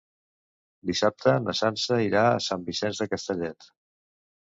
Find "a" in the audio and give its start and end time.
2.33-2.43